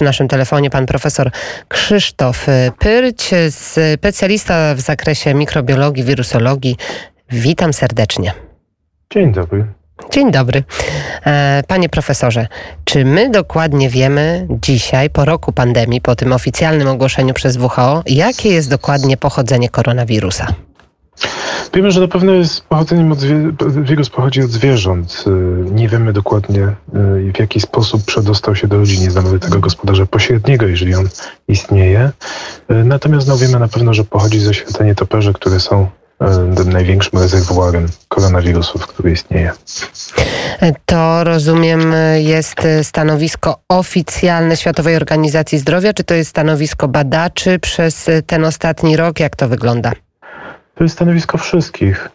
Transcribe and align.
przy 0.00 0.04
naszym 0.04 0.28
telefonie 0.28 0.70
pan 0.70 0.86
profesor 0.86 1.30
Krzysztof 1.68 2.46
Pyrć, 2.78 3.30
specjalista 3.50 4.74
w 4.74 4.80
zakresie 4.80 5.34
mikrobiologii, 5.34 6.04
wirusologii. 6.04 6.76
Witam 7.30 7.72
serdecznie. 7.72 8.32
Dzień 9.12 9.32
dobry. 9.32 9.66
Dzień 10.12 10.30
dobry. 10.30 10.64
E, 11.26 11.62
panie 11.68 11.88
profesorze, 11.88 12.46
czy 12.84 13.04
my 13.04 13.30
dokładnie 13.30 13.88
wiemy 13.88 14.46
dzisiaj, 14.62 15.10
po 15.10 15.24
roku 15.24 15.52
pandemii, 15.52 16.00
po 16.00 16.16
tym 16.16 16.32
oficjalnym 16.32 16.88
ogłoszeniu 16.88 17.34
przez 17.34 17.56
WHO, 17.56 18.02
jakie 18.06 18.48
jest 18.48 18.70
dokładnie 18.70 19.16
pochodzenie 19.16 19.68
koronawirusa? 19.68 20.46
Wiemy, 21.74 21.90
że 21.90 22.00
na 22.00 22.08
pewno 22.08 22.32
jest 22.32 22.60
pochodzeniem 22.60 23.12
od 23.12 23.18
wirus 23.82 24.10
pochodzi 24.10 24.42
od 24.42 24.50
zwierząt. 24.50 25.24
Y, 25.26 25.30
nie 25.70 25.88
wiemy 25.88 26.12
dokładnie 26.12 26.62
y, 26.62 27.32
w 27.34 27.38
jaki 27.38 27.60
sposób 27.60 28.04
przedostał 28.04 28.56
się 28.56 28.68
do 28.68 28.76
ludzi. 28.76 29.00
Nie 29.00 29.10
znamy 29.10 29.38
tego 29.38 29.58
gospodarza 29.58 30.06
pośredniego, 30.06 30.66
jeżeli 30.66 30.94
on 30.94 31.08
istnieje. 31.48 32.10
Y, 32.70 32.84
natomiast 32.84 33.28
no, 33.28 33.36
wiemy 33.36 33.58
na 33.58 33.68
pewno, 33.68 33.94
że 33.94 34.04
pochodzi 34.04 34.40
ze 34.40 34.54
świata 34.54 34.84
nietoperzy, 34.84 35.32
które 35.32 35.60
są 35.60 35.88
tym 36.56 36.72
największym 36.72 37.18
rezerwuarem 37.18 37.86
koronawirusów, 38.08 38.86
który 38.86 39.12
istnieje. 39.12 39.52
To 40.86 41.24
rozumiem 41.24 41.94
jest 42.18 42.56
stanowisko 42.82 43.60
oficjalne 43.68 44.56
Światowej 44.56 44.96
Organizacji 44.96 45.58
Zdrowia, 45.58 45.92
czy 45.92 46.04
to 46.04 46.14
jest 46.14 46.30
stanowisko 46.30 46.88
badaczy 46.88 47.58
przez 47.58 48.06
ten 48.26 48.44
ostatni 48.44 48.96
rok? 48.96 49.20
Jak 49.20 49.36
to 49.36 49.48
wygląda? 49.48 49.92
To 50.80 50.84
jest 50.84 50.94
stanowisko 50.96 51.38
wszystkich. 51.38 52.08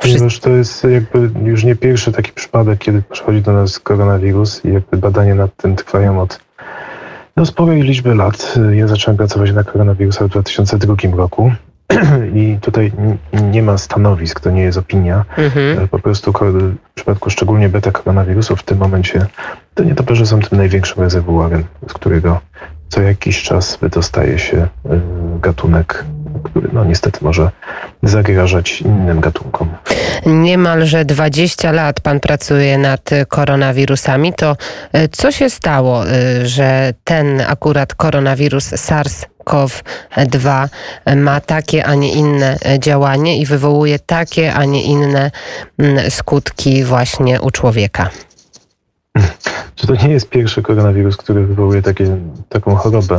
Ponieważ 0.00 0.40
to 0.40 0.50
jest 0.50 0.84
jakby 0.84 1.30
już 1.50 1.64
nie 1.64 1.76
pierwszy 1.76 2.12
taki 2.12 2.32
przypadek, 2.32 2.78
kiedy 2.78 3.02
przychodzi 3.02 3.42
do 3.42 3.52
nas 3.52 3.78
koronawirus 3.78 4.64
i 4.64 4.72
jakby 4.72 4.96
badania 4.96 5.34
nad 5.34 5.56
tym 5.56 5.76
trwają 5.76 6.20
od 6.20 6.40
no, 7.36 7.46
sporej 7.46 7.82
liczby 7.82 8.14
lat. 8.14 8.54
Ja 8.72 8.88
zacząłem 8.88 9.16
pracować 9.16 9.52
na 9.52 9.64
koronawirusa 9.64 10.24
w 10.24 10.28
2002 10.28 10.94
roku. 11.16 11.52
I 12.34 12.58
tutaj 12.60 12.92
nie 13.50 13.62
ma 13.62 13.78
stanowisk, 13.78 14.40
to 14.40 14.50
nie 14.50 14.62
jest 14.62 14.78
opinia. 14.78 15.24
Mhm. 15.36 15.88
Po 15.88 15.98
prostu 15.98 16.32
w 16.32 16.94
przypadku 16.94 17.30
szczególnie 17.30 17.68
beta 17.68 17.92
koronawirusów 17.92 18.60
w 18.60 18.62
tym 18.62 18.78
momencie 18.78 19.26
to 19.74 19.84
nietoperze 19.84 20.26
są 20.26 20.40
tym 20.40 20.58
największym 20.58 21.02
rezerwuarem, 21.02 21.64
z 21.88 21.92
którego 21.92 22.40
co 22.88 23.02
jakiś 23.02 23.42
czas 23.42 23.78
wydostaje 23.80 24.38
się 24.38 24.56
y, 24.56 25.00
gatunek 25.40 26.04
no 26.74 26.84
niestety 26.84 27.18
może 27.22 27.50
zagrażać 28.02 28.80
innym 28.80 29.20
gatunkom. 29.20 29.68
Niemalże 30.26 31.04
20 31.04 31.72
lat 31.72 32.00
pan 32.00 32.20
pracuje 32.20 32.78
nad 32.78 33.10
koronawirusami. 33.28 34.32
To 34.32 34.56
e, 34.92 35.08
co 35.08 35.32
się 35.32 35.50
stało, 35.50 36.06
e, 36.06 36.46
że 36.46 36.94
ten 37.04 37.40
akurat 37.40 37.94
koronawirus 37.94 38.64
SARS 38.64 39.26
CoV-2 39.44 40.68
ma 41.16 41.40
takie, 41.40 41.84
a 41.84 41.94
nie 41.94 42.12
inne 42.12 42.58
działanie 42.78 43.38
i 43.38 43.46
wywołuje 43.46 43.98
takie, 43.98 44.54
a 44.54 44.64
nie 44.64 44.82
inne 44.82 45.30
mm, 45.78 46.10
skutki 46.10 46.84
właśnie 46.84 47.40
u 47.40 47.50
człowieka? 47.50 48.10
Czy 49.74 49.86
to 49.86 49.94
nie 49.94 50.08
jest 50.08 50.28
pierwszy 50.28 50.62
koronawirus, 50.62 51.16
który 51.16 51.46
wywołuje 51.46 51.82
takie, 51.82 52.16
taką 52.48 52.74
chorobę? 52.76 53.18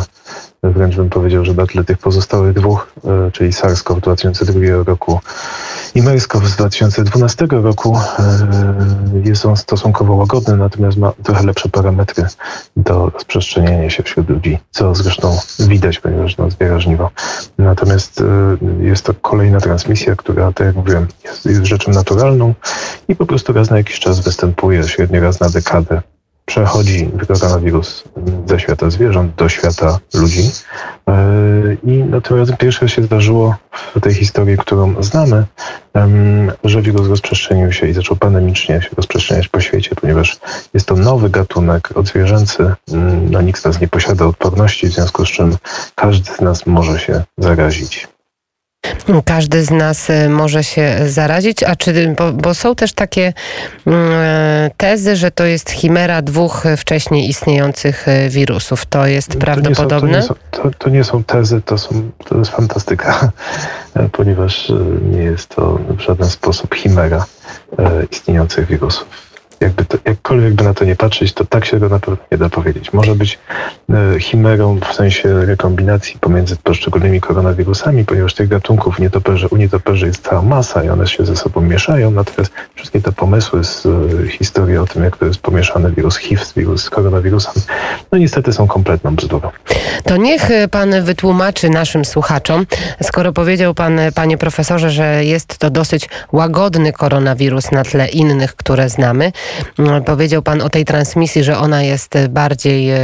Wręcz 0.71 0.95
bym 0.95 1.09
powiedział, 1.09 1.45
że 1.45 1.53
na 1.53 1.65
tle 1.65 1.83
tych 1.83 1.97
pozostałych 1.97 2.53
dwóch, 2.53 2.87
e, 3.05 3.31
czyli 3.31 3.51
SARS-CoV 3.51 3.99
2002 3.99 4.83
roku 4.83 5.19
i 5.95 6.01
MERS-CoV 6.01 6.45
z 6.45 6.55
2012 6.55 7.61
roku, 7.61 7.97
e, 7.97 9.19
jest 9.23 9.45
on 9.45 9.57
stosunkowo 9.57 10.15
łagodny, 10.15 10.57
natomiast 10.57 10.97
ma 10.97 11.13
trochę 11.23 11.45
lepsze 11.45 11.69
parametry 11.69 12.25
do 12.77 13.09
rozprzestrzeniania 13.09 13.89
się 13.89 14.03
wśród 14.03 14.29
ludzi, 14.29 14.59
co 14.71 14.95
zresztą 14.95 15.37
widać, 15.59 15.99
ponieważ 15.99 16.37
no, 16.37 16.49
zbiera 16.49 16.79
żniwo. 16.79 17.11
Natomiast 17.57 18.21
e, 18.21 18.83
jest 18.85 19.05
to 19.05 19.13
kolejna 19.13 19.59
transmisja, 19.59 20.15
która, 20.15 20.51
tak 20.51 20.67
jak 20.67 20.75
mówiłem, 20.75 21.07
jest, 21.23 21.45
jest 21.45 21.65
rzeczą 21.65 21.91
naturalną 21.91 22.53
i 23.07 23.15
po 23.15 23.25
prostu 23.25 23.53
raz 23.53 23.69
na 23.69 23.77
jakiś 23.77 23.99
czas 23.99 24.19
występuje, 24.19 24.83
średnio 24.83 25.21
raz 25.21 25.39
na 25.39 25.49
dekadę 25.49 26.01
przechodzi 26.45 27.09
koronawirus 27.27 28.03
ze 28.45 28.59
świata 28.59 28.89
zwierząt 28.89 29.35
do 29.35 29.49
świata 29.49 29.99
ludzi. 30.13 30.51
E, 31.07 31.13
I 31.83 32.03
no, 32.03 32.21
tym 32.21 32.37
razem 32.37 32.57
pierwsze 32.57 32.89
się 32.89 33.03
zdarzyło 33.03 33.55
w 33.95 33.99
tej 34.01 34.13
historii, 34.13 34.57
którą 34.57 35.03
znamy, 35.03 35.45
że 36.63 36.81
wirus 36.81 37.07
rozprzestrzenił 37.07 37.71
się 37.71 37.87
i 37.87 37.93
zaczął 37.93 38.17
pandemicznie 38.17 38.81
się 38.81 38.89
rozprzestrzeniać 38.97 39.47
po 39.47 39.61
świecie, 39.61 39.95
ponieważ 40.01 40.39
jest 40.73 40.87
to 40.87 40.95
nowy 40.95 41.29
gatunek 41.29 41.89
odzwierzęcy. 41.95 42.73
Mm, 42.91 43.31
no, 43.31 43.41
nikt 43.41 43.61
z 43.61 43.65
nas 43.65 43.81
nie 43.81 43.87
posiada 43.87 44.25
odporności, 44.25 44.87
w 44.87 44.93
związku 44.93 45.25
z 45.25 45.29
czym 45.29 45.57
każdy 45.95 46.31
z 46.31 46.41
nas 46.41 46.65
może 46.65 46.99
się 46.99 47.23
zarazić. 47.37 48.14
Każdy 49.25 49.63
z 49.63 49.71
nas 49.71 50.09
e, 50.09 50.29
może 50.29 50.63
się 50.63 50.95
zarazić, 51.05 51.63
a 51.63 51.75
czy, 51.75 52.15
bo, 52.17 52.33
bo, 52.33 52.53
są 52.53 52.75
też 52.75 52.93
takie 52.93 53.33
mm, 53.87 54.11
e, 54.11 54.71
tezy, 54.77 55.15
że 55.15 55.31
to 55.31 55.45
jest 55.45 55.71
chimera 55.71 56.21
dwóch 56.21 56.63
wcześniej 56.77 57.29
istniejących 57.29 58.07
e, 58.07 58.29
wirusów. 58.29 58.85
To 58.85 59.07
jest 59.07 59.31
to 59.31 59.39
prawdopodobne? 59.39 60.17
Nie 60.17 60.23
są, 60.23 60.33
to, 60.51 60.59
nie 60.59 60.63
są, 60.63 60.71
to, 60.71 60.77
to 60.77 60.89
nie 60.89 61.03
są 61.03 61.23
tezy, 61.23 61.61
to, 61.61 61.77
są, 61.77 62.11
to 62.25 62.37
jest 62.37 62.51
fantastyka, 62.51 63.31
ponieważ 64.17 64.71
nie 65.11 65.23
jest 65.23 65.49
to 65.49 65.79
w 65.89 65.99
żaden 65.99 66.29
sposób 66.29 66.75
chimera 66.75 67.25
istniejących 68.11 68.67
wirusów 68.67 69.07
jakby 69.59 69.85
to, 69.85 69.97
jakkolwiek 70.05 70.53
by 70.53 70.63
na 70.63 70.73
to 70.73 70.85
nie 70.85 70.95
patrzeć, 70.95 71.33
to 71.33 71.45
tak 71.45 71.65
się 71.65 71.79
go 71.79 71.89
na 71.89 71.99
pewno 71.99 72.17
nie 72.31 72.37
da 72.37 72.49
powiedzieć. 72.49 72.93
Może 72.93 73.15
być 73.15 73.39
e, 73.89 74.19
chimerą 74.19 74.79
w 74.79 74.93
sensie 74.93 75.45
rekombinacji 75.45 76.19
pomiędzy 76.19 76.55
poszczególnymi 76.55 77.21
koronawirusami, 77.21 78.05
ponieważ 78.05 78.33
tych 78.33 78.47
gatunków 78.47 78.99
nietoperzy, 78.99 79.47
u 79.47 79.57
jest 80.05 80.23
cała 80.23 80.41
masa 80.41 80.83
i 80.83 80.89
one 80.89 81.07
się 81.07 81.25
ze 81.25 81.35
sobą 81.35 81.61
mieszają, 81.61 82.11
natomiast 82.11 82.53
wszystkie 82.75 83.01
te 83.01 83.11
pomysły 83.11 83.63
z 83.63 83.85
e, 83.85 84.27
historii 84.27 84.77
o 84.77 84.85
tym, 84.85 85.03
jak 85.03 85.17
to 85.17 85.25
jest 85.25 85.39
pomieszany 85.39 85.91
wirus 85.91 86.17
HIV 86.17 86.45
z 86.45 86.53
wirus 86.53 86.89
koronawirusem, 86.89 87.53
no 88.11 88.17
niestety 88.17 88.53
są 88.53 88.67
kompletną 88.67 89.15
bzdurą. 89.15 89.49
To 90.03 90.17
niech 90.17 90.49
pan 90.71 91.01
wytłumaczy 91.01 91.69
naszym 91.69 92.05
słuchaczom, 92.05 92.65
skoro 93.03 93.33
powiedział 93.33 93.73
pan, 93.73 93.99
panie 94.15 94.37
profesorze, 94.37 94.89
że 94.89 95.25
jest 95.25 95.57
to 95.57 95.69
dosyć 95.69 96.09
łagodny 96.31 96.93
koronawirus 96.93 97.71
na 97.71 97.83
tle 97.83 98.07
innych, 98.07 98.55
które 98.55 98.89
znamy. 98.89 99.31
Powiedział 100.05 100.41
Pan 100.41 100.61
o 100.61 100.69
tej 100.69 100.85
transmisji, 100.85 101.43
że 101.43 101.57
ona 101.57 101.83
jest 101.83 102.13
bardziej 102.29 102.89
e, 102.89 102.99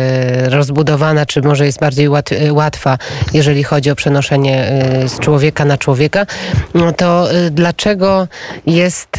rozbudowana, 0.49 1.25
czy 1.25 1.41
może 1.41 1.65
jest 1.65 1.79
bardziej 1.79 2.05
e, 2.05 2.53
łatwa, 2.53 2.97
jeżeli 3.33 3.63
chodzi 3.63 3.91
o 3.91 3.95
przenoszenie 3.95 4.65
e, 4.65 5.09
z 5.09 5.19
człowieka 5.19 5.65
na 5.65 5.77
człowieka. 5.77 6.25
No 6.73 6.91
to 6.91 7.27
dlaczego 7.51 8.27
jest 8.65 9.09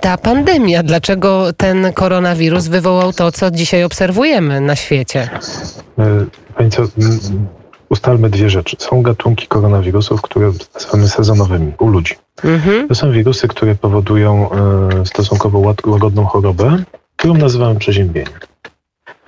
ta 0.00 0.18
pandemia? 0.18 0.82
Dlaczego 0.82 1.52
ten 1.52 1.92
koronawirus 1.92 2.66
wywołał 2.66 3.12
to, 3.12 3.32
co 3.32 3.50
dzisiaj 3.50 3.84
obserwujemy 3.84 4.60
na 4.60 4.76
świecie? 4.76 5.28
Pani 6.56 6.70
co, 6.70 6.82
ustalmy 7.90 8.30
dwie 8.30 8.50
rzeczy. 8.50 8.76
Są 8.78 9.02
gatunki 9.02 9.46
koronawirusów, 9.46 10.22
które 10.22 10.52
nazywamy 10.74 11.08
sezonowymi 11.08 11.72
u 11.78 11.88
ludzi. 11.88 12.14
Mhm. 12.44 12.88
To 12.88 12.94
są 12.94 13.12
wirusy, 13.12 13.48
które 13.48 13.74
powodują 13.74 14.50
e, 14.50 15.06
stosunkowo 15.06 15.74
łagodną 15.86 16.24
chorobę, 16.24 16.82
którą 17.16 17.34
nazywamy 17.34 17.78
przeziębieniem. 17.78 18.32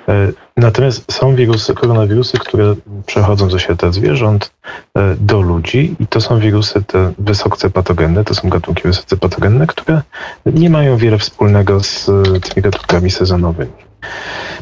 E, 0.08 0.32
natomiast 0.56 1.12
są 1.12 1.34
wirusy, 1.34 1.74
koronawirusy, 1.74 2.38
które 2.38 2.74
przechodzą 3.06 3.50
ze 3.50 3.60
świata 3.60 3.92
zwierząt 3.92 4.52
e, 4.94 5.14
do 5.20 5.40
ludzi 5.40 5.96
i 6.00 6.06
to 6.06 6.20
są 6.20 6.38
wirusy 6.38 6.82
te 6.82 7.12
wysoce 7.18 7.70
patogenne, 7.70 8.24
to 8.24 8.34
są 8.34 8.48
gatunki 8.48 8.82
wysoce 8.82 9.16
patogenne, 9.16 9.66
które 9.66 10.02
nie 10.46 10.70
mają 10.70 10.96
wiele 10.96 11.18
wspólnego 11.18 11.80
z 11.80 12.06
tymi 12.42 12.62
gatunkami 12.62 13.10
sezonowymi. 13.10 13.91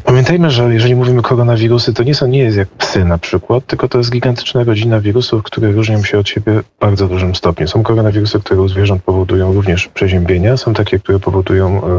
Pamiętajmy, 0.03 0.51
że 0.51 0.73
jeżeli 0.73 0.95
mówimy 0.95 1.21
koronawirusy, 1.21 1.93
to 1.93 2.03
nie, 2.03 2.15
są, 2.15 2.27
nie 2.27 2.39
jest 2.39 2.57
jak 2.57 2.67
psy 2.67 3.05
na 3.05 3.17
przykład, 3.17 3.65
tylko 3.65 3.87
to 3.87 3.97
jest 3.97 4.11
gigantyczna 4.11 4.63
rodzina 4.63 4.99
wirusów, 4.99 5.43
które 5.43 5.71
różnią 5.71 6.03
się 6.03 6.19
od 6.19 6.29
siebie 6.29 6.61
w 6.61 6.79
bardzo 6.79 7.07
dużym 7.07 7.35
stopniu. 7.35 7.67
Są 7.67 7.83
koronawirusy, 7.83 8.39
które 8.39 8.61
u 8.61 8.67
zwierząt 8.67 9.03
powodują 9.03 9.53
również 9.53 9.87
przeziębienia, 9.87 10.57
są 10.57 10.73
takie, 10.73 10.99
które 10.99 11.19
powodują 11.19 11.81
e, 11.83 11.89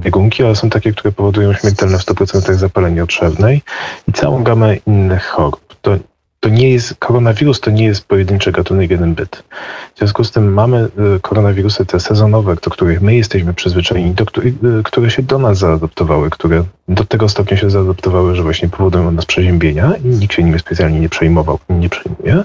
biegunki, 0.00 0.44
ale 0.44 0.56
są 0.56 0.70
takie, 0.70 0.92
które 0.92 1.12
powodują 1.12 1.52
śmiertelne 1.52 1.98
w 1.98 2.02
100% 2.02 2.54
zapalenie 2.54 3.02
otrzewnej 3.02 3.62
i 4.08 4.12
całą 4.12 4.42
gamę 4.42 4.76
innych 4.76 5.26
chorób. 5.26 5.60
To 5.82 5.96
to 6.40 6.48
nie 6.48 6.70
jest, 6.70 6.94
koronawirus 6.94 7.60
to 7.60 7.70
nie 7.70 7.84
jest 7.84 8.04
pojedynczy 8.04 8.52
gatunek, 8.52 8.90
jeden 8.90 9.14
byt. 9.14 9.42
W 9.94 9.98
związku 9.98 10.24
z 10.24 10.30
tym 10.30 10.52
mamy 10.52 10.88
y, 11.16 11.20
koronawirusy 11.20 11.86
te 11.86 12.00
sezonowe, 12.00 12.54
do 12.54 12.70
których 12.70 13.00
my 13.00 13.14
jesteśmy 13.14 13.54
przyzwyczajeni, 13.54 14.10
do 14.10 14.26
których, 14.26 14.54
y, 14.54 14.82
które 14.84 15.10
się 15.10 15.22
do 15.22 15.38
nas 15.38 15.58
zaadoptowały, 15.58 16.30
które 16.30 16.64
do 16.88 17.04
tego 17.04 17.28
stopnia 17.28 17.56
się 17.56 17.70
zaadoptowały, 17.70 18.36
że 18.36 18.42
właśnie 18.42 18.68
powodują 18.68 19.10
nas 19.10 19.26
przeziębienia 19.26 19.92
i 20.04 20.08
nikt 20.08 20.34
się 20.34 20.42
nimi 20.42 20.58
specjalnie 20.58 21.00
nie 21.00 21.08
przejmował, 21.08 21.58
nie 21.70 21.88
przejmuje. 21.88 22.44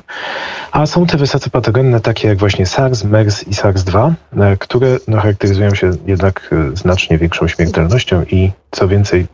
A 0.71 0.85
są 0.85 1.05
te 1.05 1.17
wysoce 1.17 1.49
patogenne, 1.49 1.99
takie 1.99 2.27
jak 2.27 2.37
właśnie 2.37 2.65
SARS, 2.65 3.03
MERS 3.03 3.47
i 3.47 3.51
SARS-2, 3.51 4.13
y, 4.33 4.57
które 4.57 4.97
no, 5.07 5.17
charakteryzują 5.17 5.75
się 5.75 5.91
jednak 6.05 6.55
znacznie 6.73 7.17
większą 7.17 7.47
śmiertelnością 7.47 8.23
i 8.23 8.51
co 8.71 8.87
więcej, 8.87 9.27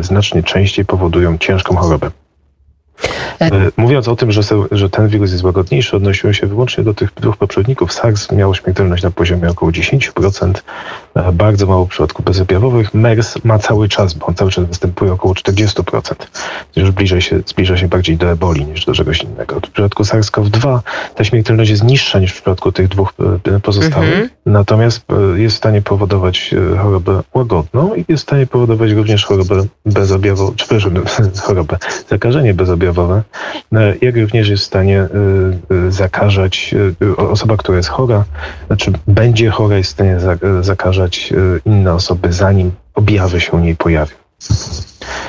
znacznie 0.00 0.42
częściej 0.42 0.84
powodują 0.84 1.38
ciężką 1.38 1.76
chorobę. 1.76 2.10
E, 3.40 3.50
mówiąc 3.76 4.08
o 4.08 4.16
tym, 4.16 4.32
że, 4.32 4.42
że 4.70 4.90
ten 4.90 5.08
wirus 5.08 5.32
jest 5.32 5.44
łagodniejszy, 5.44 5.96
odnosiło 5.96 6.32
się 6.32 6.46
wyłącznie 6.46 6.84
do 6.84 6.94
tych 6.94 7.14
dwóch 7.14 7.36
poprzedników. 7.36 7.92
SARS 7.92 8.32
miał 8.32 8.54
śmiertelność 8.54 9.02
na 9.02 9.10
poziomie 9.10 9.48
około 9.48 9.72
10%, 9.72 10.62
e, 11.14 11.32
bardzo 11.32 11.66
mało 11.66 11.86
przypadków 11.86 12.24
bezobjawowych. 12.24 12.94
MERS 12.94 13.44
ma 13.44 13.58
cały 13.58 13.88
czas, 13.88 14.14
bo 14.14 14.26
on 14.26 14.34
cały 14.34 14.50
czas 14.50 14.64
występuje 14.64 15.12
około 15.12 15.34
40%. 15.34 16.30
Już 16.76 16.90
bliżej 16.90 17.22
się, 17.22 17.40
zbliża 17.46 17.76
się 17.76 17.88
bardziej 17.88 18.16
do 18.16 18.30
eboli 18.30 18.64
niż 18.64 18.84
do 18.84 18.94
czegoś 18.94 19.22
innego. 19.22 19.56
W 19.56 19.70
przypadku 19.70 20.02
SARS-CoV-2 20.02 20.78
ta 21.14 21.24
śmiertelność 21.24 21.70
jest 21.70 21.84
niższa 21.84 22.18
niż 22.18 22.30
w 22.30 22.34
przypadku 22.34 22.72
tych 22.72 22.88
dwóch 22.88 23.12
e, 23.54 23.60
pozostałych, 23.60 24.08
mhm. 24.08 24.28
natomiast 24.46 25.04
jest 25.36 25.54
w 25.54 25.58
stanie 25.58 25.82
powodować 25.82 26.54
chorobę 26.82 27.22
łagodną 27.34 27.94
i 27.94 28.04
jest 28.08 28.22
w 28.22 28.26
stanie 28.26 28.46
powodować 28.46 28.90
również 28.90 29.24
chorobę 29.24 29.62
bezobjawową, 29.86 30.54
czy 30.56 30.66
przepraszam, 30.66 30.94
chorobę, 31.46 31.76
zakażenie 32.08 32.54
bezobjawowe, 32.54 33.22
jak 34.02 34.16
również 34.16 34.48
jest 34.48 34.62
w 34.62 34.66
stanie 34.66 35.00
e, 35.00 35.08
e, 35.86 35.92
zakażać, 35.92 36.74
osoba, 37.16 37.56
która 37.56 37.76
jest 37.76 37.88
chora, 37.88 38.24
znaczy 38.66 38.92
będzie 39.06 39.50
chora, 39.50 39.76
jest 39.76 39.90
w 39.90 39.92
stanie 39.92 40.18
zakażać 40.60 41.32
inne 41.64 41.94
osoby, 41.94 42.32
zanim 42.32 42.72
objawy 42.94 43.40
się 43.40 43.52
u 43.52 43.58
niej 43.58 43.76
pojawią. 43.76 44.14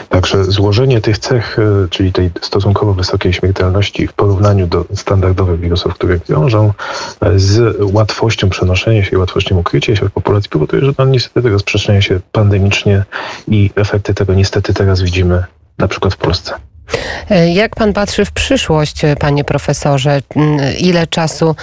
Także 0.10 0.44
złożenie 0.44 1.02
tych 1.02 1.18
cech, 1.18 1.58
czyli 1.90 2.14
tej 2.14 2.32
stosunkowo 2.42 2.94
wysokiej 2.94 3.34
śmiertelności 3.34 4.08
w 4.08 4.14
porównaniu 4.14 4.68
do 4.68 4.86
standardowych 4.96 5.60
wirusów, 5.60 5.94
które 5.94 6.20
wiążą 6.30 6.74
z 7.36 7.78
łatwością 7.94 8.50
przenoszenia 8.50 9.04
się 9.04 9.12
i 9.12 9.18
łatwością 9.18 9.58
ukrycia 9.58 9.96
się 9.96 10.06
w 10.06 10.12
populacji, 10.12 10.50
powoduje, 10.50 10.86
że 10.86 10.94
no, 11.00 11.06
niestety 11.06 11.50
rozprzestrzenia 11.50 12.02
się 12.02 12.20
pandemicznie 12.32 13.04
i 13.48 13.70
efekty 13.76 14.14
tego 14.14 14.34
niestety 14.34 14.74
teraz 14.74 15.02
widzimy 15.02 15.44
na 15.78 15.88
przykład 15.88 16.14
w 16.14 16.18
Polsce. 16.18 16.54
E, 17.30 17.50
jak 17.50 17.76
pan 17.76 17.94
patrzy 17.94 18.26
w 18.26 18.32
przyszłość, 18.32 19.06
e, 19.06 19.16
panie 19.16 19.44
profesorze? 19.44 20.22
Mm, 20.36 20.60
ile 20.78 21.08
czasu 21.08 21.56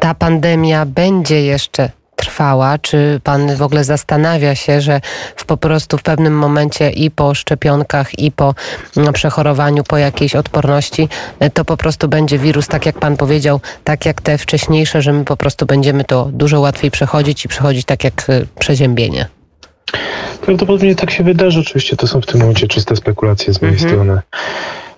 ta 0.00 0.14
pandemia 0.14 0.86
będzie 0.86 1.42
jeszcze 1.42 1.90
trwała? 2.16 2.78
Czy 2.78 3.20
pan 3.24 3.56
w 3.56 3.62
ogóle 3.62 3.84
zastanawia 3.84 4.54
się, 4.54 4.80
że 4.80 5.00
w, 5.36 5.44
po 5.44 5.56
prostu 5.56 5.98
w 5.98 6.02
pewnym 6.02 6.38
momencie 6.38 6.90
i 6.90 7.10
po 7.10 7.34
szczepionkach, 7.34 8.18
i 8.18 8.32
po 8.32 8.54
no, 8.96 9.12
przechorowaniu, 9.12 9.84
po 9.84 9.98
jakiejś 9.98 10.36
odporności, 10.36 11.08
e, 11.40 11.50
to 11.50 11.64
po 11.64 11.76
prostu 11.76 12.08
będzie 12.08 12.38
wirus, 12.38 12.68
tak 12.68 12.86
jak 12.86 12.98
pan 12.98 13.16
powiedział, 13.16 13.60
tak 13.84 14.06
jak 14.06 14.20
te 14.20 14.38
wcześniejsze, 14.38 15.02
że 15.02 15.12
my 15.12 15.24
po 15.24 15.36
prostu 15.36 15.66
będziemy 15.66 16.04
to 16.04 16.28
dużo 16.32 16.60
łatwiej 16.60 16.90
przechodzić 16.90 17.44
i 17.44 17.48
przechodzić 17.48 17.84
tak 17.84 18.04
jak 18.04 18.26
przeziębienie? 18.58 19.35
Prawdopodobnie 20.40 20.94
tak 20.94 21.10
się 21.10 21.24
wydarzy. 21.24 21.60
Oczywiście 21.60 21.96
to 21.96 22.06
są 22.06 22.20
w 22.20 22.26
tym 22.26 22.40
momencie 22.40 22.68
czyste 22.68 22.96
spekulacje 22.96 23.54
z 23.54 23.62
mojej 23.62 23.74
mhm. 23.74 23.92
strony. 23.92 24.20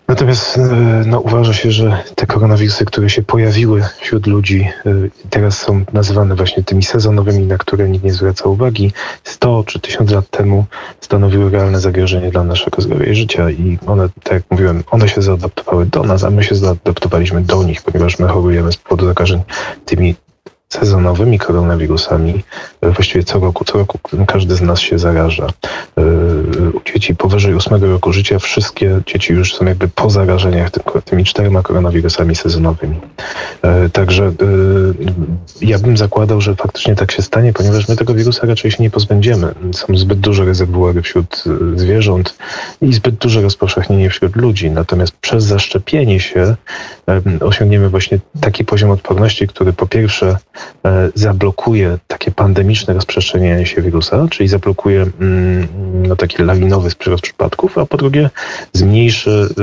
Natomiast 0.08 0.58
e, 0.58 0.62
no, 1.06 1.20
uważa 1.20 1.52
się, 1.52 1.72
że 1.72 2.02
te 2.14 2.26
koronawirusy, 2.26 2.84
które 2.84 3.10
się 3.10 3.22
pojawiły 3.22 3.84
wśród 4.00 4.26
ludzi, 4.26 4.68
e, 4.86 4.92
teraz 5.30 5.58
są 5.58 5.84
nazywane 5.92 6.34
właśnie 6.34 6.62
tymi 6.62 6.82
sezonowymi, 6.82 7.46
na 7.46 7.58
które 7.58 7.88
nikt 7.88 8.04
nie 8.04 8.12
zwraca 8.12 8.48
uwagi. 8.48 8.92
100 9.24 9.64
czy 9.66 9.80
1000 9.80 10.10
lat 10.10 10.30
temu 10.30 10.64
stanowiły 11.00 11.50
realne 11.50 11.80
zagrożenie 11.80 12.30
dla 12.30 12.44
naszego 12.44 12.82
zdrowia 12.82 13.06
i 13.06 13.14
życia 13.14 13.50
i 13.50 13.78
one, 13.86 14.08
tak 14.22 14.32
jak 14.32 14.42
mówiłem, 14.50 14.84
one 14.90 15.08
się 15.08 15.22
zaadaptowały 15.22 15.86
do 15.86 16.02
nas, 16.02 16.24
a 16.24 16.30
my 16.30 16.44
się 16.44 16.54
zaadaptowaliśmy 16.54 17.40
do 17.40 17.62
nich, 17.62 17.82
ponieważ 17.82 18.18
my 18.18 18.28
chorujemy 18.28 18.72
z 18.72 18.76
powodu 18.76 19.06
zakażeń 19.06 19.42
tymi 19.84 20.14
sezonowymi 20.68 21.38
koronawirusami. 21.38 22.44
E, 22.80 22.90
właściwie 22.90 23.24
co 23.24 23.38
roku, 23.38 23.64
co 23.64 23.78
roku 23.78 23.98
każdy 24.26 24.54
z 24.54 24.62
nas 24.62 24.80
się 24.80 24.98
zaraża. 24.98 25.46
E, 26.56 26.70
u 26.70 26.80
dzieci 26.84 27.14
powyżej 27.16 27.54
8 27.54 27.84
roku 27.84 28.12
życia 28.12 28.38
wszystkie 28.38 29.00
dzieci 29.06 29.32
już 29.32 29.54
są 29.54 29.64
jakby 29.64 29.88
po 29.88 30.10
zarażeniach 30.10 30.70
tymi 31.04 31.24
czterema 31.24 31.62
koronawirusami 31.62 32.36
sezonowymi. 32.36 33.00
E, 33.62 33.88
także 33.88 34.32
ja 35.60 35.78
bym 35.78 35.96
zakładał, 35.96 36.40
że 36.40 36.56
faktycznie 36.56 36.94
tak 36.94 37.12
się 37.12 37.22
stanie, 37.22 37.52
ponieważ 37.52 37.88
my 37.88 37.96
tego 37.96 38.14
wirusa 38.14 38.46
raczej 38.46 38.70
się 38.70 38.82
nie 38.82 38.90
pozbędziemy. 38.90 39.54
Są 39.72 39.96
zbyt 39.96 40.20
duże 40.20 40.44
rezerwuary 40.44 41.02
wśród 41.02 41.44
zwierząt 41.76 42.38
i 42.82 42.92
zbyt 42.92 43.14
duże 43.14 43.42
rozpowszechnienie 43.42 44.10
wśród 44.10 44.36
ludzi. 44.36 44.70
Natomiast 44.70 45.12
przez 45.12 45.44
zaszczepienie 45.44 46.20
się 46.20 46.56
osiągniemy 47.40 47.88
właśnie 47.88 48.18
taki 48.40 48.64
poziom 48.64 48.90
odporności, 48.90 49.46
który 49.46 49.72
po 49.72 49.86
pierwsze 49.86 50.36
E, 50.86 51.10
zablokuje 51.14 51.98
takie 52.06 52.30
pandemiczne 52.30 52.94
rozprzestrzenianie 52.94 53.66
się 53.66 53.82
wirusa, 53.82 54.26
czyli 54.30 54.48
zablokuje 54.48 55.06
mm, 55.20 55.68
no, 55.92 56.16
taki 56.16 56.42
lawinowy 56.42 56.90
przyrost 56.98 57.22
przypadków, 57.22 57.78
a 57.78 57.86
po 57.86 57.96
drugie 57.96 58.30
zmniejszy 58.72 59.30
y, 59.30 59.62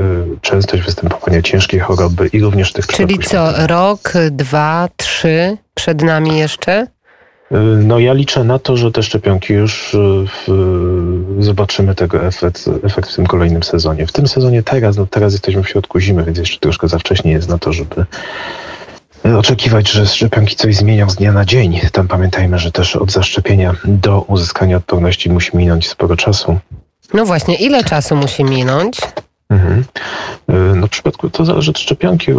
y, 0.00 0.02
y, 0.02 0.40
częstość 0.40 0.82
występowania 0.82 1.42
ciężkiej 1.42 1.80
choroby 1.80 2.28
i 2.32 2.40
również 2.40 2.72
tych 2.72 2.86
Czyli 2.86 3.18
co, 3.18 3.66
rok, 3.66 4.12
dwa, 4.30 4.88
trzy 4.96 5.56
przed 5.74 6.02
nami 6.02 6.38
jeszcze? 6.38 6.86
No 7.84 7.98
ja 7.98 8.12
liczę 8.12 8.44
na 8.44 8.58
to, 8.58 8.76
że 8.76 8.92
te 8.92 9.02
szczepionki 9.02 9.54
już 9.54 9.96
w, 10.26 10.46
zobaczymy 11.38 11.94
tego 11.94 12.26
efekt, 12.26 12.70
efekt 12.84 13.10
w 13.10 13.16
tym 13.16 13.26
kolejnym 13.26 13.62
sezonie. 13.62 14.06
W 14.06 14.12
tym 14.12 14.28
sezonie 14.28 14.62
teraz, 14.62 14.96
no 14.96 15.06
teraz 15.06 15.32
jesteśmy 15.32 15.62
w 15.62 15.68
środku 15.68 16.00
zimy, 16.00 16.24
więc 16.24 16.38
jeszcze 16.38 16.58
troszkę 16.58 16.88
za 16.88 16.98
wcześnie 16.98 17.32
jest 17.32 17.48
na 17.48 17.58
to, 17.58 17.72
żeby 17.72 18.06
oczekiwać, 19.38 19.90
że 19.90 20.06
szczepionki 20.06 20.56
coś 20.56 20.76
zmienią 20.76 21.10
z 21.10 21.16
dnia 21.16 21.32
na 21.32 21.44
dzień. 21.44 21.80
Tam 21.92 22.08
pamiętajmy, 22.08 22.58
że 22.58 22.72
też 22.72 22.96
od 22.96 23.12
zaszczepienia 23.12 23.74
do 23.84 24.20
uzyskania 24.20 24.76
odporności 24.76 25.30
musi 25.30 25.56
minąć 25.56 25.88
sporo 25.88 26.16
czasu. 26.16 26.58
No 27.14 27.26
właśnie, 27.26 27.54
ile 27.54 27.84
czasu 27.84 28.16
musi 28.16 28.44
minąć? 28.44 28.98
Mhm. 29.50 29.84
No 30.74 30.86
w 30.86 30.90
przypadku 30.90 31.30
to 31.30 31.44
zależy 31.44 31.70
od 31.70 31.78
szczepionki, 31.78 32.32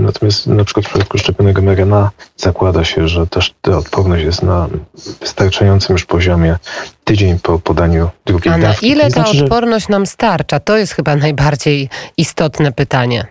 natomiast 0.00 0.46
na 0.46 0.64
przykład 0.64 0.86
w 0.86 0.88
przypadku 0.88 1.18
szczepionek 1.18 1.62
mRNA 1.62 2.10
zakłada 2.36 2.84
się, 2.84 3.08
że 3.08 3.26
też 3.26 3.54
ta 3.62 3.78
odporność 3.78 4.24
jest 4.24 4.42
na 4.42 4.68
wystarczającym 5.20 5.92
już 5.92 6.04
poziomie 6.04 6.56
tydzień 7.04 7.38
po 7.38 7.58
podaniu 7.58 8.10
drugiej 8.26 8.54
A 8.54 8.58
dawki. 8.58 8.86
na 8.86 8.92
ile 8.92 9.04
ta 9.04 9.10
znaczy, 9.10 9.44
odporność 9.44 9.86
że... 9.86 9.92
nam 9.92 10.06
starcza? 10.06 10.60
To 10.60 10.76
jest 10.76 10.92
chyba 10.92 11.16
najbardziej 11.16 11.88
istotne 12.16 12.72
pytanie. 12.72 13.26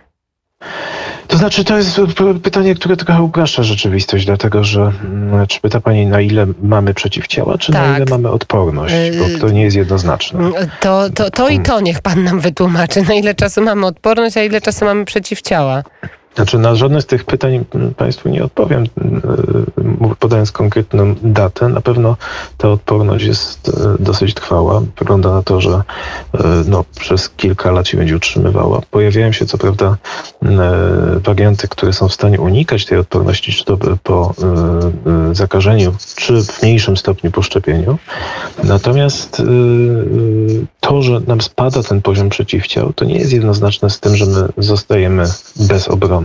To 1.28 1.36
znaczy, 1.36 1.64
to 1.64 1.76
jest 1.76 2.00
pytanie, 2.42 2.74
które 2.74 2.96
trochę 2.96 3.22
upraszcza 3.22 3.62
rzeczywistość, 3.62 4.26
dlatego 4.26 4.64
że 4.64 4.92
mm, 5.04 5.46
czy 5.46 5.60
pyta 5.60 5.80
Pani, 5.80 6.06
na 6.06 6.20
ile 6.20 6.46
mamy 6.62 6.94
przeciwciała, 6.94 7.58
czy 7.58 7.72
tak. 7.72 7.82
na 7.82 7.96
ile 7.96 8.06
mamy 8.10 8.30
odporność? 8.30 8.94
Bo 9.18 9.38
to 9.40 9.52
nie 9.52 9.62
jest 9.62 9.76
jednoznaczne. 9.76 10.38
Mm, 10.38 10.52
to, 10.80 11.10
to, 11.10 11.30
to 11.30 11.48
i 11.48 11.60
to 11.60 11.80
niech 11.80 12.00
Pan 12.00 12.24
nam 12.24 12.40
wytłumaczy, 12.40 13.02
na 13.02 13.14
ile 13.14 13.34
czasu 13.34 13.62
mamy 13.62 13.86
odporność, 13.86 14.36
a 14.36 14.42
ile 14.42 14.60
czasu 14.60 14.84
mamy 14.84 15.04
przeciwciała. 15.04 15.82
Znaczy 16.34 16.58
na 16.58 16.74
żadne 16.74 17.02
z 17.02 17.06
tych 17.06 17.24
pytań 17.24 17.64
Państwu 17.96 18.28
nie 18.28 18.44
odpowiem, 18.44 18.84
e, 18.84 20.14
podając 20.18 20.52
konkretną 20.52 21.14
datę. 21.22 21.68
Na 21.68 21.80
pewno 21.80 22.16
ta 22.58 22.68
odporność 22.68 23.24
jest 23.24 23.68
e, 23.68 24.02
dosyć 24.02 24.34
trwała. 24.34 24.82
Wygląda 24.98 25.30
na 25.30 25.42
to, 25.42 25.60
że 25.60 25.70
e, 25.70 25.82
no, 26.68 26.84
przez 26.98 27.28
kilka 27.28 27.70
lat 27.70 27.88
się 27.88 27.96
będzie 27.96 28.16
utrzymywała. 28.16 28.80
Pojawiają 28.90 29.32
się 29.32 29.46
co 29.46 29.58
prawda 29.58 29.96
warianty, 31.24 31.68
które 31.68 31.92
są 31.92 32.08
w 32.08 32.14
stanie 32.14 32.40
unikać 32.40 32.84
tej 32.84 32.98
odporności, 32.98 33.52
czy 33.52 33.64
to 33.64 33.78
po 34.02 34.34
zakażeniu, 35.32 35.94
czy 36.16 36.42
w 36.42 36.62
mniejszym 36.62 36.96
stopniu 36.96 37.30
po 37.30 37.42
szczepieniu. 37.42 37.98
Natomiast 38.64 39.42
to, 40.80 41.02
że 41.02 41.20
nam 41.26 41.40
spada 41.40 41.82
ten 41.82 42.02
poziom 42.02 42.28
przeciwciał, 42.28 42.92
to 42.92 43.04
nie 43.04 43.18
jest 43.18 43.32
jednoznaczne 43.32 43.90
z 43.90 44.00
tym, 44.00 44.16
że 44.16 44.26
my 44.26 44.48
zostajemy 44.58 45.24
bez 45.56 45.88
obrony. 45.88 46.23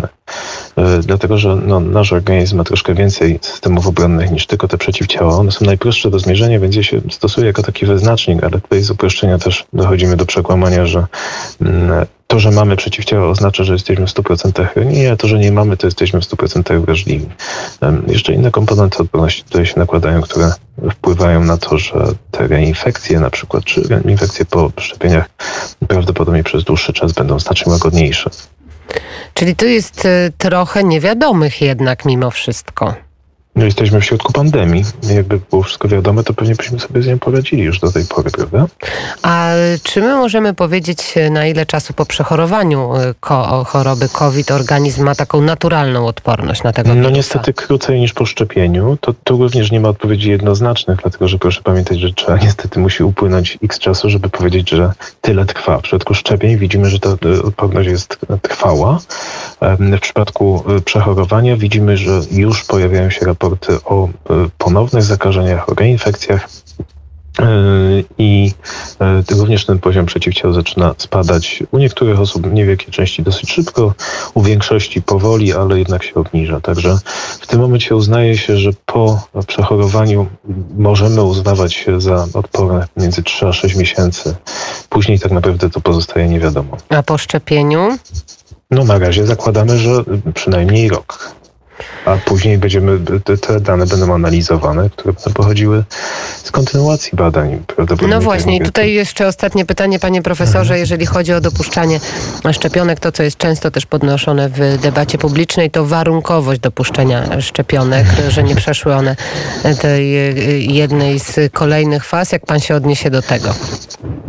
E, 0.78 1.00
dlatego, 1.00 1.38
że 1.38 1.56
no, 1.56 1.80
nasz 1.80 2.14
organizm 2.14 2.58
ma 2.58 2.64
troszkę 2.64 2.94
więcej 2.94 3.40
systemów 3.42 3.88
obronnych 3.88 4.32
niż 4.32 4.48
tylko 4.48 4.68
te 4.68 4.78
przeciwciała. 4.78 5.34
One 5.34 5.52
są 5.52 5.66
najprostsze 5.66 6.10
do 6.10 6.20
zmierzenia, 6.20 6.60
więc 6.60 6.76
je 6.76 6.84
się 6.84 7.02
stosuje 7.12 7.48
jako 7.48 7.64
taki 7.64 7.86
wyznacznik, 7.86 8.44
ale 8.44 8.62
tutaj 8.62 8.82
z 8.82 8.92
uproszczenia 8.92 9.38
też 9.38 9.66
dochodzimy 9.74 10.16
do 10.16 10.26
przekłamania, 10.26 10.86
że 10.86 11.06
mm, 11.62 12.06
to, 12.28 12.40
że 12.40 12.52
mamy 12.52 12.76
przeciwciała 12.76 13.28
oznacza, 13.28 13.64
że 13.64 13.74
jesteśmy 13.74 14.08
w 14.08 14.10
100% 14.10 14.68
chronieni, 14.68 15.08
a 15.08 15.16
to, 15.16 15.28
że 15.28 15.40
nie 15.40 15.52
mamy, 15.52 15.78
to 15.78 15.88
jesteśmy 15.88 16.22
w 16.22 16.24
100% 16.24 16.86
wrażliwi. 16.86 17.26
Jeszcze 18.08 18.34
inne 18.34 18.52
komponenty 18.52 18.98
odporności 18.98 19.44
tutaj 19.44 19.66
się 19.66 19.80
nakładają, 19.80 20.22
które 20.22 20.52
wpływają 20.92 21.44
na 21.44 21.58
to, 21.58 21.78
że 21.78 22.08
te 22.32 22.48
reinfekcje 22.48 23.20
na 23.20 23.30
przykład, 23.30 23.64
czy 23.64 23.82
reinfekcje 23.82 24.46
po 24.46 24.72
szczepieniach 24.78 25.30
prawdopodobnie 25.88 26.44
przez 26.44 26.64
dłuższy 26.64 26.94
czas 26.94 27.12
będą 27.12 27.40
znacznie 27.40 27.72
łagodniejsze. 27.72 28.30
Czyli 29.34 29.56
tu 29.56 29.68
jest 29.68 30.06
e, 30.06 30.30
trochę 30.38 30.84
niewiadomych 30.84 31.62
jednak 31.62 32.06
mimo 32.06 32.32
wszystko. 32.32 33.09
No 33.60 33.66
jesteśmy 33.66 34.02
w 34.02 34.06
środku 34.06 34.34
pandemii. 34.34 34.84
Jakby 35.16 35.40
było 35.50 35.64
wszystko 35.64 35.88
wiadome, 35.88 36.24
to 36.24 36.34
pewnie 36.34 36.56
byśmy 36.56 36.80
sobie 36.80 37.02
z 37.02 37.08
nią 37.08 37.20
poradzili 37.20 37.64
już 37.64 37.80
do 37.80 37.92
tej 37.92 38.06
pory, 38.06 38.32
prawda? 38.32 38.66
A 39.22 39.50
czy 39.84 40.02
my 40.02 40.16
możemy 40.16 40.54
powiedzieć, 40.54 41.16
na 41.32 41.46
ile 41.46 41.66
czasu 41.66 41.94
po 41.94 42.06
przechorowaniu 42.06 42.96
y, 42.96 43.14
ko 43.20 43.64
choroby 43.68 44.10
COVID 44.10 44.52
organizm 44.52 45.04
ma 45.04 45.16
taką 45.16 45.42
naturalną 45.42 46.08
odporność 46.08 46.64
na 46.64 46.74
tego 46.74 46.90
No 46.90 46.96
wirusa? 46.96 47.12
niestety 47.12 47.54
krócej 47.54 48.00
niż 48.00 48.14
po 48.14 48.26
szczepieniu. 48.26 48.98
To 49.02 49.14
tu 49.24 49.38
również 49.38 49.72
nie 49.72 49.80
ma 49.80 49.90
odpowiedzi 49.90 50.30
jednoznacznych, 50.30 51.00
dlatego 51.02 51.28
że 51.28 51.38
proszę 51.38 51.62
pamiętać, 51.64 52.00
że 52.00 52.14
trzeba 52.14 52.38
niestety 52.46 52.80
musi 52.80 53.04
upłynąć 53.04 53.58
x 53.64 53.80
czasu, 53.80 54.10
żeby 54.10 54.30
powiedzieć, 54.30 54.70
że 54.70 54.92
tyle 55.22 55.46
trwa. 55.46 55.78
W 55.78 55.82
przypadku 55.82 56.14
szczepień 56.14 56.58
widzimy, 56.58 56.90
że 56.90 57.00
ta 57.00 57.10
y, 57.26 57.44
odporność 57.44 57.90
jest 57.90 58.18
trwała. 58.42 59.00
W 59.62 60.00
przypadku 60.00 60.64
przechorowania 60.86 61.58
widzimy, 61.58 61.98
że 61.98 62.22
już 62.32 62.64
pojawiają 62.64 63.10
się 63.10 63.26
raporty 63.26 63.49
o 63.86 64.08
y, 64.08 64.10
ponownych 64.58 65.04
zakażeniach, 65.04 65.70
o 65.70 65.74
reinfekcjach. 65.74 66.50
Y, 67.40 68.06
I 68.18 68.52
y, 69.32 69.36
również 69.36 69.66
ten 69.66 69.80
poziom 69.80 70.06
przeciwciał 70.06 70.54
zaczyna 70.54 70.96
spadać. 70.98 71.64
U 71.72 71.78
niektórych 71.78 72.20
osób 72.20 72.48
w 72.48 72.54
niewielkiej 72.54 72.92
części 72.92 73.24
dosyć 73.24 73.52
szybko, 73.52 73.94
u 74.34 74.42
większości 74.42 75.02
powoli, 75.02 75.54
ale 75.54 75.80
jednak 75.80 76.04
się 76.04 76.14
obniża. 76.14 76.62
Także 76.62 76.98
w 77.42 77.48
tym 77.48 77.60
momencie 77.60 77.96
uznaje 77.96 78.38
się, 78.38 78.58
że 78.58 78.70
po 78.86 79.28
przechorowaniu 79.48 80.28
możemy 80.78 81.24
uznawać 81.24 81.74
się 81.74 82.02
za 82.02 82.28
odporne 82.34 82.88
między 82.98 83.24
3 83.24 83.48
a 83.48 83.54
6 83.54 83.76
miesięcy. 83.76 84.36
Później 84.90 85.20
tak 85.20 85.32
naprawdę 85.32 85.70
to 85.70 85.82
pozostaje 85.82 86.28
nie 86.28 86.40
wiadomo. 86.40 86.78
A 86.90 87.04
po 87.04 87.18
szczepieniu? 87.18 87.98
No 88.72 88.84
na 88.84 89.00
razie 89.00 89.26
zakładamy, 89.26 89.78
że 89.78 90.04
przynajmniej 90.34 90.90
rok. 90.90 91.39
A 92.06 92.18
później 92.18 92.58
będziemy, 92.58 93.00
te, 93.48 93.60
dane 93.60 93.86
będą 93.86 94.14
analizowane, 94.14 94.90
które 94.90 95.14
będą 95.14 95.34
pochodziły 95.34 95.84
z 96.44 96.52
kontynuacji 96.52 97.12
badań. 97.14 97.64
No 98.10 98.22
właśnie, 98.22 98.58
i 98.58 98.62
tutaj 98.62 98.94
jeszcze 98.94 99.28
ostatnie 99.28 99.66
pytanie, 99.66 100.00
panie 100.00 100.22
profesorze, 100.22 100.80
jeżeli 100.80 101.06
chodzi 101.06 101.34
o 101.34 101.42
dopuszczanie 101.42 102.00
szczepionek, 102.52 103.00
to 103.00 103.12
co 103.12 103.24
jest 103.24 103.38
często 103.38 103.72
też 103.72 103.86
podnoszone 103.86 104.50
w 104.50 104.78
debacie 104.82 105.18
publicznej, 105.18 105.72
to 105.72 105.86
warunkowość 105.86 106.60
dopuszczenia 106.60 107.42
szczepionek, 107.42 108.06
że 108.34 108.44
nie 108.44 108.56
przeszły 108.56 108.96
one 108.96 109.16
tej 109.82 110.30
y, 110.30 110.60
jednej 110.60 111.20
z 111.20 111.54
kolejnych 111.54 112.06
faz. 112.06 112.32
Jak 112.32 112.46
pan 112.46 112.60
się 112.60 112.76
odniesie 112.76 113.10
do 113.10 113.22
tego? 113.22 113.50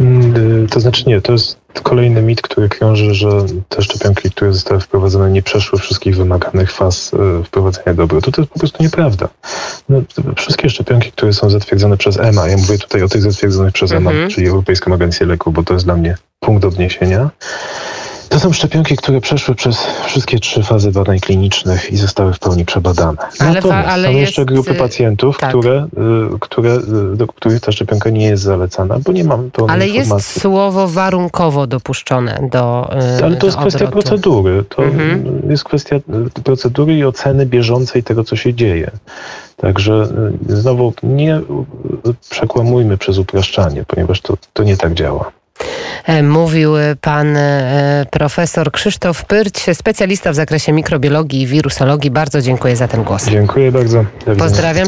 Mm, 0.00 0.68
To 0.68 0.80
znaczy 0.80 1.04
nie, 1.06 1.20
to 1.20 1.32
jest 1.32 1.59
kolejny 1.82 2.22
mit, 2.22 2.42
który 2.42 2.68
krąży, 2.68 3.14
że 3.14 3.28
te 3.68 3.82
szczepionki, 3.82 4.30
które 4.30 4.52
zostały 4.52 4.80
wprowadzone, 4.80 5.30
nie 5.30 5.42
przeszły 5.42 5.78
wszystkich 5.78 6.16
wymaganych 6.16 6.72
faz 6.72 7.14
e, 7.14 7.44
wprowadzenia 7.44 7.94
do 7.94 8.02
obrotu. 8.04 8.32
To 8.32 8.42
jest 8.42 8.52
po 8.52 8.58
prostu 8.58 8.82
nieprawda. 8.82 9.28
No, 9.88 10.02
wszystkie 10.36 10.70
szczepionki, 10.70 11.12
które 11.12 11.32
są 11.32 11.50
zatwierdzone 11.50 11.96
przez 11.96 12.18
EMA, 12.18 12.48
ja 12.48 12.56
mówię 12.56 12.78
tutaj 12.78 13.02
o 13.02 13.08
tych 13.08 13.22
zatwierdzonych 13.22 13.72
przez 13.72 13.92
EMA, 13.92 14.10
Mhm. 14.10 14.30
czyli 14.30 14.46
Europejską 14.48 14.94
Agencję 14.94 15.26
Leków, 15.26 15.54
bo 15.54 15.62
to 15.62 15.74
jest 15.74 15.86
dla 15.86 15.96
mnie 15.96 16.16
punkt 16.40 16.64
odniesienia. 16.64 17.30
To 18.30 18.40
są 18.40 18.52
szczepionki, 18.52 18.96
które 18.96 19.20
przeszły 19.20 19.54
przez 19.54 19.86
wszystkie 20.06 20.38
trzy 20.38 20.62
fazy 20.62 20.92
badań 20.92 21.20
klinicznych 21.20 21.90
i 21.92 21.96
zostały 21.96 22.32
w 22.32 22.38
pełni 22.38 22.64
przebadane. 22.64 23.18
Ale 23.38 23.52
Natomiast 23.52 23.88
ale 23.88 24.08
są 24.08 24.14
jeszcze 24.14 24.40
jest, 24.42 24.52
grupy 24.52 24.70
y, 24.70 24.74
pacjentów, 24.74 25.38
tak. 25.38 25.50
które, 25.50 25.86
y, 26.34 26.38
które, 26.40 26.76
y, 27.12 27.16
do 27.16 27.26
których 27.26 27.60
ta 27.60 27.72
szczepionka 27.72 28.10
nie 28.10 28.24
jest 28.26 28.42
zalecana, 28.42 28.98
bo 28.98 29.12
nie 29.12 29.24
mamy 29.24 29.50
pełnej 29.50 29.74
Ale 29.74 29.86
jest 29.86 29.96
informacji. 29.96 30.40
słowo 30.40 30.88
warunkowo 30.88 31.66
dopuszczone 31.66 32.48
do 32.52 32.90
Ale 33.24 33.36
to 33.36 33.46
jest 33.46 33.58
do 33.58 33.62
kwestia 33.62 33.84
obrotu. 33.84 34.08
procedury. 34.08 34.64
To 34.68 34.84
Mhm. 34.84 35.42
jest 35.50 35.64
kwestia 35.64 35.96
procedury 36.44 36.94
i 36.94 37.04
oceny 37.04 37.46
bieżącej 37.46 38.02
tego, 38.02 38.24
co 38.24 38.36
się 38.36 38.54
dzieje. 38.54 38.90
Także 39.56 40.08
znowu 40.48 40.92
nie 41.02 41.40
przekłamujmy 42.30 42.98
przez 42.98 43.18
upraszczanie, 43.18 43.84
ponieważ 43.86 44.20
to, 44.20 44.36
to 44.52 44.62
nie 44.62 44.76
tak 44.76 44.94
działa. 44.94 45.30
E, 46.04 46.22
Mówił 46.22 46.72
pan 47.00 47.36
e, 47.36 48.06
profesor 48.10 48.72
Krzysztof 48.72 49.24
Pyrć, 49.24 49.66
specjalista 49.74 50.32
w 50.32 50.34
zakresie 50.34 50.72
mikrobiologii 50.72 51.42
i 51.42 51.46
wirusologii. 51.46 52.10
Bardzo 52.10 52.42
dziękuję 52.42 52.76
za 52.76 52.88
ten 52.88 53.02
głos. 53.02 53.26
Dziękuję 53.26 53.72
bardzo. 53.72 54.04
Pozdrawiam. 54.38 54.70